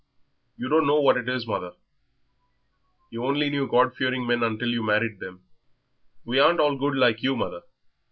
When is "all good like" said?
6.59-7.21